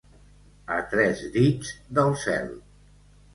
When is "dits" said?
1.35-1.75